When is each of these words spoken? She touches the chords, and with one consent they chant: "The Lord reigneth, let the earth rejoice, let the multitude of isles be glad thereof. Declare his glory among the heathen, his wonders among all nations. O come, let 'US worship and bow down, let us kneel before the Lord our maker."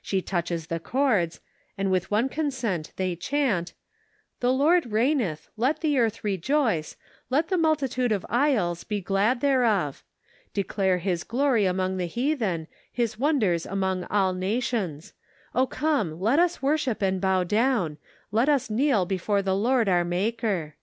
She 0.00 0.22
touches 0.22 0.68
the 0.68 0.80
chords, 0.80 1.40
and 1.76 1.90
with 1.90 2.10
one 2.10 2.30
consent 2.30 2.94
they 2.96 3.14
chant: 3.14 3.74
"The 4.40 4.50
Lord 4.50 4.90
reigneth, 4.92 5.50
let 5.58 5.82
the 5.82 5.98
earth 5.98 6.24
rejoice, 6.24 6.96
let 7.28 7.48
the 7.48 7.58
multitude 7.58 8.10
of 8.10 8.24
isles 8.30 8.82
be 8.84 9.02
glad 9.02 9.42
thereof. 9.42 10.02
Declare 10.54 11.00
his 11.00 11.22
glory 11.22 11.66
among 11.66 11.98
the 11.98 12.06
heathen, 12.06 12.66
his 12.90 13.18
wonders 13.18 13.66
among 13.66 14.04
all 14.04 14.32
nations. 14.32 15.12
O 15.54 15.66
come, 15.66 16.18
let 16.18 16.38
'US 16.38 16.62
worship 16.62 17.02
and 17.02 17.20
bow 17.20 17.44
down, 17.44 17.98
let 18.32 18.48
us 18.48 18.70
kneel 18.70 19.04
before 19.04 19.42
the 19.42 19.54
Lord 19.54 19.86
our 19.86 20.02
maker." 20.02 20.76